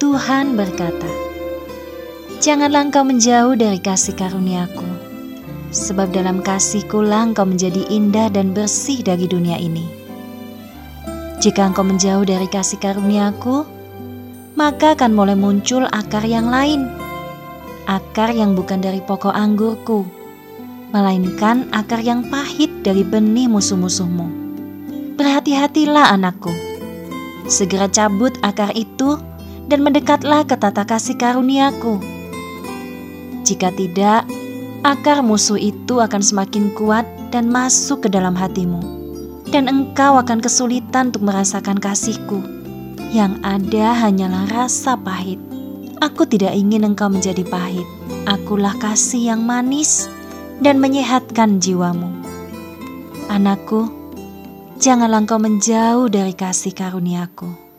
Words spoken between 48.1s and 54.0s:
Akulah kasih yang manis dan menyehatkan jiwamu. Anakku,